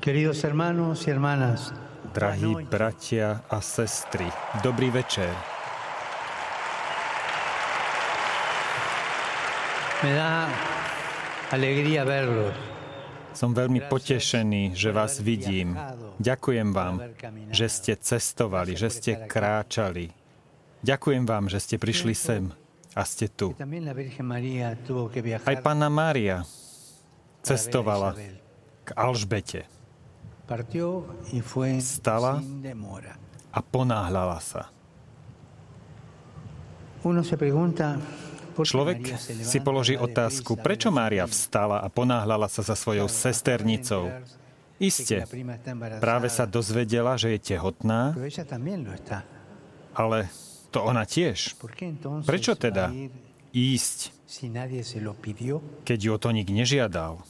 [0.00, 1.72] Queridos hermanos y hermanas,
[2.14, 4.30] Drahí bratia a sestry,
[4.62, 5.34] dobrý večer.
[10.02, 10.46] me da
[11.50, 12.54] alegría verlos.
[13.34, 15.74] Som veľmi potešený, že vás vidím.
[16.18, 17.14] Ďakujem vám,
[17.54, 20.10] že ste cestovali, že ste kráčali.
[20.82, 22.50] Ďakujem vám, že ste prišli sem
[22.94, 23.54] a ste tu.
[25.46, 26.42] Aj Panna Mária
[27.42, 28.18] cestovala
[28.86, 29.77] k Alžbete
[30.48, 32.40] Partió y fue Stala.
[32.40, 33.28] sin demora.
[33.52, 34.62] a ponáhľala sa.
[38.58, 44.10] Človek si položí otázku, prečo Mária vstala a ponáhľala sa za svojou sesternicou.
[44.78, 45.26] Iste,
[45.98, 48.14] práve sa dozvedela, že je tehotná,
[49.94, 50.18] ale
[50.70, 51.58] to ona tiež.
[51.58, 52.94] ¿Por qué entonces Prečo teda
[53.50, 53.98] ísť,
[55.82, 57.22] keď ju o to nik nežiadal?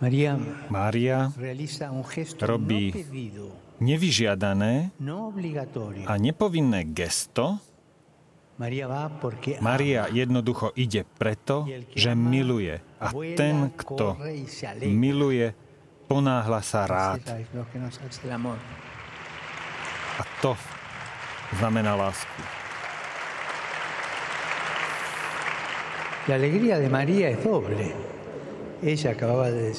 [0.00, 1.28] Mária
[2.40, 2.88] Robí
[3.36, 5.32] no nevyžiadané no
[6.08, 7.60] a nepovinné gesto.
[8.60, 10.08] Ama.
[10.12, 11.64] jednoducho ide preto,
[11.96, 12.76] že miluje.
[13.00, 14.20] A ten, kto
[14.84, 15.56] miluje,
[16.04, 17.24] ponáhla sa rád.
[20.20, 20.52] A to
[21.56, 22.40] znamená lásku.
[26.28, 28.19] La alegría de María es doble.
[28.82, 29.74] Ella acababa de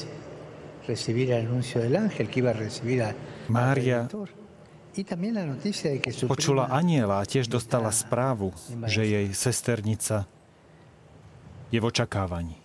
[0.88, 3.16] recibir el anuncio del ángel que iba a recibir a
[3.50, 4.08] Mária
[6.28, 8.52] počula aniela a tiež dostala správu,
[8.92, 10.28] že jej sesternica
[11.72, 12.60] je v očakávaní.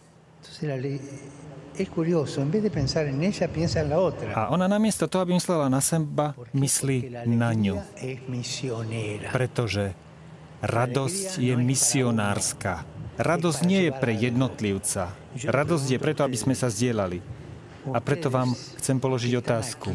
[4.34, 6.98] A ona namiesto toho, aby myslela na seba, myslí
[7.30, 7.76] na ňu.
[9.30, 9.84] Pretože
[10.64, 12.95] radosť je misionárska.
[13.16, 15.12] Radosť nie je pre jednotlivca.
[15.40, 17.20] Radosť je preto, aby sme sa zdieľali.
[17.94, 19.88] A preto vám chcem položiť otázku.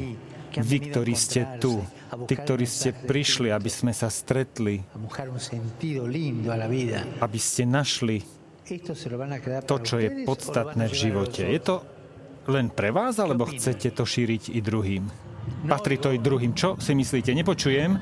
[0.52, 1.80] Vy, ktorí ste tu,
[2.27, 4.83] tí, ktorí ste prišli, aby sme sa stretli,
[7.23, 8.20] aby ste našli
[9.64, 11.43] to, čo je podstatné v živote.
[11.48, 11.83] Je to
[12.52, 15.08] len pre vás, alebo chcete to šíriť i druhým?
[15.67, 16.52] Patrí to i druhým.
[16.52, 17.32] Čo si myslíte?
[17.32, 17.95] Nepočujem?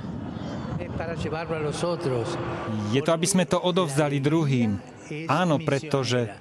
[2.91, 4.98] Je to, aby sme to odovzdali druhým.
[5.27, 6.31] Áno, pretože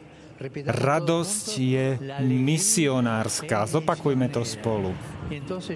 [0.65, 1.87] radosť je
[2.23, 3.67] misionárska.
[3.67, 4.95] Zopakujme to spolu.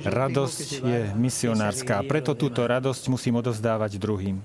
[0.06, 4.38] Radosť je misionárska a preto túto radosť musím odovzdávať druhým.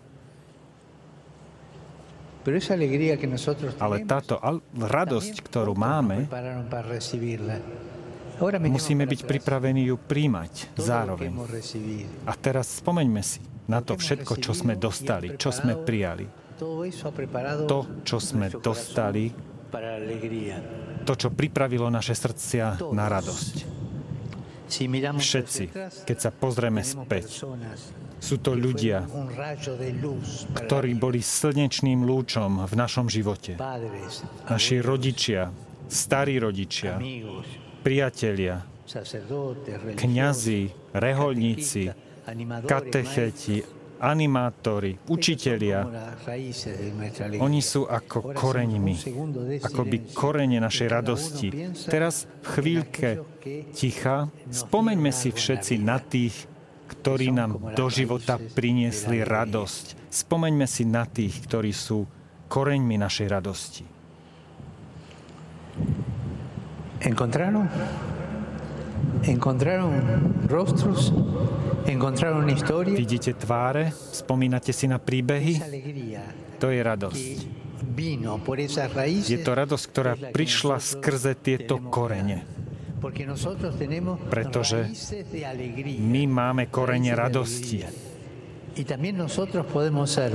[3.77, 4.39] Ale táto
[4.71, 6.31] radosť, ktorú máme,
[8.71, 11.35] musíme byť pripravení ju príjmať zároveň.
[12.23, 16.46] A teraz spomeňme si na to všetko, čo sme dostali, čo sme prijali.
[17.67, 19.29] To, čo sme dostali,
[21.05, 23.55] to, čo pripravilo naše srdcia na radosť.
[24.67, 25.63] Všetci,
[26.03, 27.45] keď sa pozrieme späť,
[28.17, 29.05] sú to ľudia,
[30.57, 33.55] ktorí boli slnečným lúčom v našom živote.
[34.49, 35.53] Naši rodičia,
[35.87, 36.99] starí rodičia,
[37.85, 38.65] priatelia,
[39.95, 41.83] kňazi, reholníci,
[42.67, 43.63] katecheti,
[43.99, 45.85] animátori, učitelia.
[47.41, 48.95] Oni sú ako koreňmi,
[49.61, 50.17] akoby silencio.
[50.17, 51.47] korene našej radosti.
[51.89, 53.09] Teraz v chvíľke
[53.73, 56.47] ticha spomeňme si všetci na tých,
[56.87, 60.07] ktorí nám do života priniesli radosť.
[60.07, 62.07] Spomeňme si na tých, ktorí sú
[62.47, 63.83] koreňmi našej radosti.
[67.03, 67.69] ¿Encontraron?
[69.23, 69.93] ¿Encontraron
[70.47, 71.13] rostros?
[71.87, 72.93] ¿Encontraron historia?
[72.93, 73.95] Vidíte tváre?
[73.95, 75.63] Spomínate si na príbehy?
[76.59, 77.27] To je radosť.
[79.25, 82.45] Je to radosť, ktorá prišla skrze tieto korene.
[84.27, 84.79] Pretože.
[86.01, 87.85] My máme korene radosti.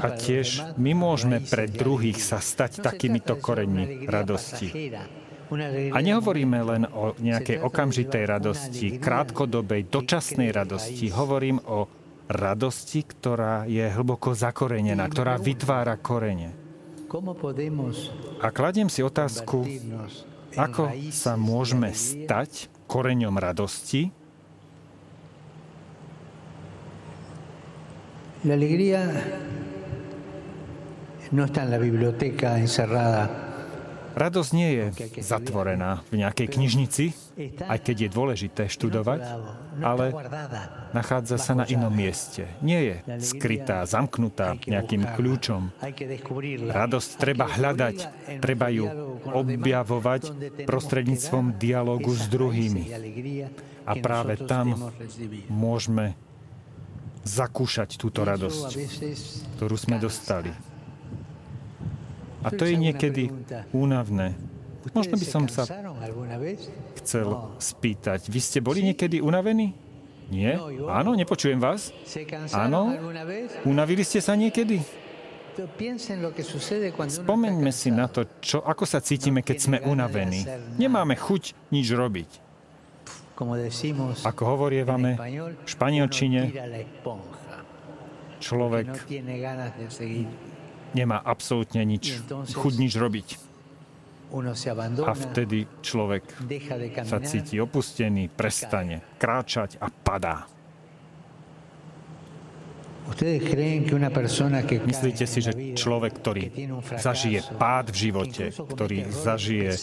[0.03, 4.91] A tiež my môžeme pre druhých sa stať No takýmito koreňmi radosti.
[5.93, 11.13] A nehovoríme len o nejakej okamžitej radosti, krátkodobej, dočasnej radosti.
[11.13, 11.89] Hovorím o
[12.33, 16.57] radosti, ktorá je hlboko zakorenená, ktorá vytvára korene.
[17.13, 18.09] ¿Cómo podemos
[18.41, 19.69] A kladiem si otázku,
[20.57, 24.09] ako sa môžeme stať koreňom radosti.
[28.43, 29.07] La alegría
[31.31, 33.52] no está en la biblioteca encerrada
[34.13, 34.85] Radosť nie je
[35.25, 37.05] zatvorená v nejakej knižnici,
[37.65, 39.21] aj keď je dôležité študovať,
[39.81, 40.13] ale
[40.93, 42.45] nachádza sa na inom mieste.
[42.61, 45.73] Nie je skrytá, zamknutá nejakým kľúčom.
[46.69, 47.97] Radosť treba hľadať,
[48.41, 48.87] treba ju
[49.33, 50.23] objavovať
[50.69, 52.85] prostredníctvom dialogu s druhými.
[53.83, 54.93] A práve tam
[55.51, 56.15] môžeme
[57.23, 58.69] zakúšať túto radosť,
[59.59, 60.51] ktorú sme dostali.
[62.43, 63.31] A to je niekedy
[63.71, 64.35] únavné.
[64.91, 65.63] Možno by som sa
[66.99, 67.29] chcel
[67.63, 69.79] spýtať, vy ste boli niekedy unavení?
[70.27, 70.59] Nie?
[70.91, 71.95] Áno, nepočujem vás?
[72.51, 72.91] Áno?
[73.63, 74.83] Unavili ste sa niekedy?
[77.13, 80.49] Spomeňme si na to, čo, ako sa cítime, keď sme unavení.
[80.81, 82.31] Nemáme chuť nič robiť.
[84.23, 86.49] Ako hovorievame v španielčine,
[88.41, 88.87] človek
[90.93, 92.21] nemá absolútne nič,
[92.53, 93.29] chuť nič robiť.
[95.05, 96.25] A vtedy človek
[97.05, 100.49] sa cíti opustený, prestane kráčať a padá.
[104.89, 106.45] Myslíte si, že človek, ktorý
[106.97, 109.75] zažije pád v živote, ktorý zažije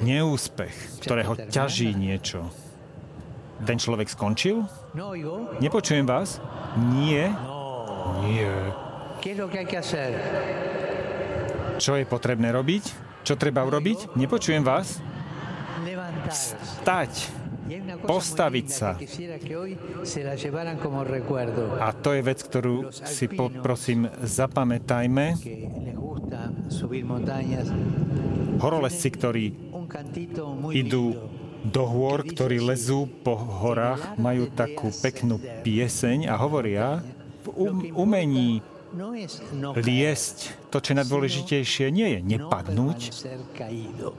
[0.00, 2.48] neúspech, ktorého ťaží niečo,
[3.62, 4.64] ten človek skončil?
[5.60, 6.40] Nepočujem vás?
[6.78, 7.30] Nie.
[8.26, 8.50] Nie.
[11.78, 12.84] Čo je potrebné robiť?
[13.22, 14.18] Čo treba urobiť?
[14.18, 14.98] Nepočujem vás?
[16.82, 17.30] Stať.
[18.02, 18.98] Postaviť sa.
[21.78, 25.38] A to je vec, ktorú si poprosím zapamätajme.
[28.58, 29.44] Horolezci, ktorí
[30.74, 31.04] idú
[31.62, 36.98] do hôr, ktorí lezú po horách, majú takú peknú pieseň a hovoria
[37.42, 38.62] v um, umení
[39.76, 40.36] liesť,
[40.68, 43.00] to, čo je najdôležitejšie, nie je nepadnúť,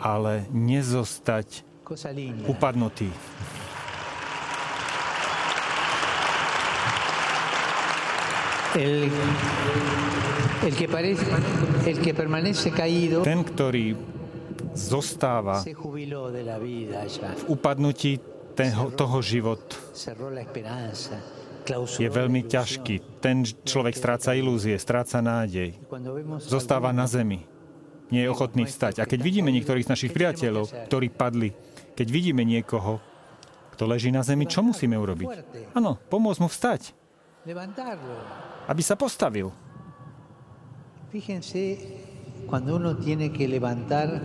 [0.02, 1.62] ale nezostať
[2.50, 3.10] upadnutý.
[13.22, 13.86] Ten, ktorý
[14.74, 18.18] zostáva v upadnutí
[18.58, 19.62] toho, toho život
[22.00, 23.24] je veľmi ťažký.
[23.24, 25.80] Ten človek stráca ilúzie, stráca nádej.
[26.44, 27.48] Zostáva na zemi.
[28.12, 29.02] Nie je ochotný vstať.
[29.02, 31.56] A keď vidíme niektorých z našich priateľov, ktorí padli,
[31.98, 33.02] keď vidíme niekoho,
[33.74, 35.30] kto leží na zemi, čo musíme urobiť?
[35.74, 36.94] Áno, pomôcť mu vstať.
[38.70, 39.50] Aby sa postavil.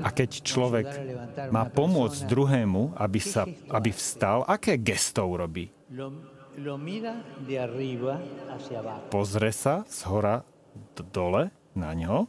[0.05, 0.87] A keď človek
[1.49, 5.73] má pomôcť druhému, aby, sa, aby vstal, aké gesto urobí?
[9.15, 10.43] Pozre sa z hora
[11.15, 12.27] dole na ňo.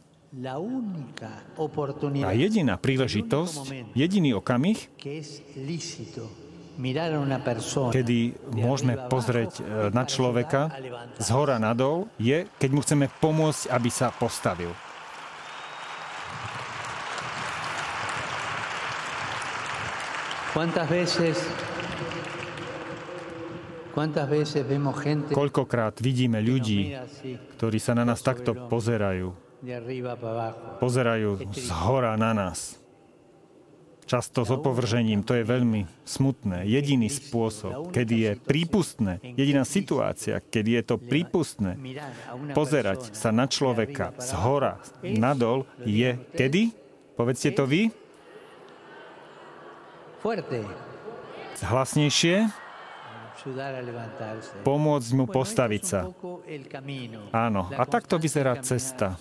[2.22, 3.62] A jediná príležitosť,
[3.98, 4.78] jediný okamih,
[7.90, 8.18] kedy
[8.54, 10.70] môžeme pozrieť e, na človeka
[11.18, 14.70] z hora nadol, je, keď mu chceme pomôcť, aby sa postavil.
[20.54, 21.46] ¿Cuántas veces
[25.30, 26.94] Koľkokrát vidíme ľudí,
[27.58, 29.34] ktorí sa na nás takto pozerajú.
[30.80, 32.80] Pozerajú z hora na nás.
[34.10, 36.66] Často s opovržením, to je veľmi smutné.
[36.66, 41.78] Jediný spôsob, kedy je prípustné, jediná situácia, kedy je to prípustné,
[42.50, 46.74] pozerať sa na človeka z hora nadol, je kedy?
[47.14, 47.94] Povedzte to vy.
[51.60, 52.50] Hlasnejšie
[54.64, 56.00] pomôcť mu postaviť sa.
[57.32, 59.16] Áno, a takto vyzerá cesta.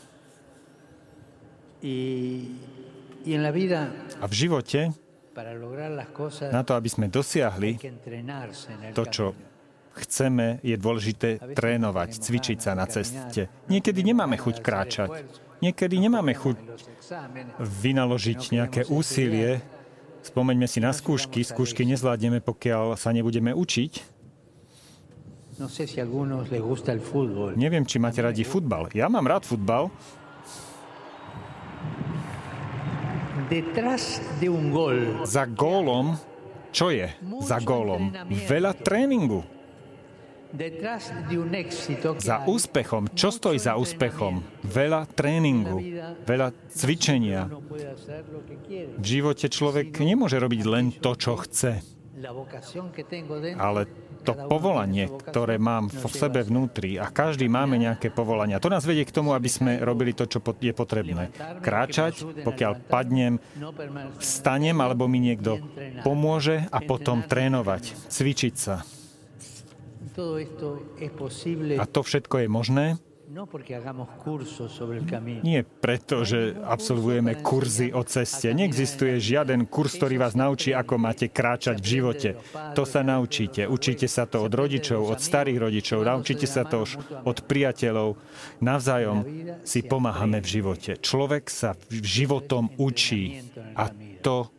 [4.19, 4.91] A v živote,
[6.51, 7.79] na to, aby sme dosiahli
[8.91, 9.25] to, čo
[9.95, 13.47] chceme, je dôležité trénovať, cvičiť sa na ceste.
[13.71, 15.09] Niekedy nemáme chuť kráčať.
[15.59, 16.55] Niekedy nemáme chuť
[17.59, 19.59] vynaložiť nejaké úsilie,
[20.19, 21.41] Spomeňme si na skúšky.
[21.41, 24.17] Skúšky nezvládneme, pokiaľ sa nebudeme učiť.
[27.55, 28.87] Neviem, či máte radi futbal.
[28.95, 29.91] Ja mám rád futbal.
[35.25, 36.15] Za gólom,
[36.69, 37.09] čo je
[37.41, 38.13] za gólom?
[38.45, 39.41] Veľa tréningu.
[42.17, 43.13] Za úspechom.
[43.13, 44.41] Čo stojí za úspechom?
[44.65, 45.77] Veľa tréningu,
[46.25, 47.45] veľa cvičenia.
[48.97, 51.85] V živote človek nemôže robiť len to, čo chce.
[53.55, 53.81] Ale
[54.27, 59.07] to povolanie, ktoré mám v sebe vnútri a každý máme nejaké povolania, to nás vedie
[59.07, 61.31] k tomu, aby sme robili to, čo je potrebné.
[61.63, 63.39] Kráčať, pokiaľ padnem,
[64.19, 65.63] stanem alebo mi niekto
[66.03, 68.83] pomôže a potom trénovať, cvičiť sa.
[71.79, 72.85] A to všetko je možné,
[73.29, 73.45] No
[75.45, 78.49] Nie preto, že absolvujeme kurzy o ceste.
[78.57, 82.29] Neexistuje žiaden kurz, ktorý vás naučí, ako máte kráčať v živote.
[82.73, 83.69] To sa naučíte.
[83.69, 88.17] Učíte sa to od rodičov, od starých rodičov, naučíte sa to už od priateľov.
[88.65, 89.21] Navzájom
[89.61, 90.97] si pomáhame v živote.
[90.97, 93.45] Človek sa životom učí
[93.77, 93.93] a
[94.25, 94.49] to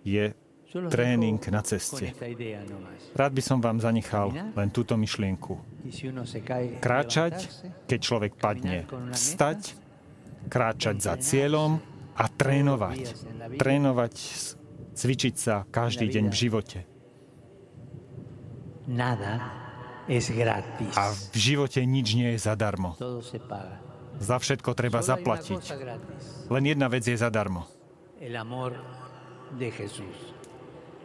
[0.00, 0.32] je
[0.72, 2.16] tréning na ceste.
[3.12, 5.60] Rád by som vám zanechal len túto myšlienku.
[6.80, 7.34] Kráčať,
[7.84, 8.88] keď človek padne.
[9.12, 9.76] Vstať,
[10.48, 11.78] kráčať za cieľom
[12.16, 13.00] a trénovať.
[13.60, 14.14] Trénovať,
[14.96, 16.78] cvičiť sa každý deň v živote.
[20.98, 22.98] A v živote nič nie je zadarmo.
[24.18, 25.62] Za všetko treba zaplatiť.
[26.50, 27.64] Len jedna vec je zadarmo.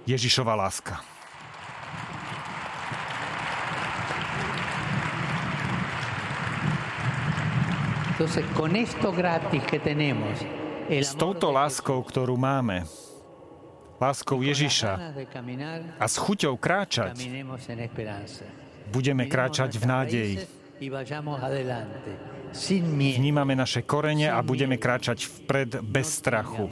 [0.08, 1.04] Ježišova láska.
[10.88, 12.88] S touto láskou, ktorú máme,
[14.00, 14.92] láskou Ježiša
[16.00, 17.14] a s chuťou kráčať,
[18.88, 20.36] budeme kráčať v nádeji.
[22.96, 26.72] Vnímame naše korene a budeme kráčať vpred bez strachu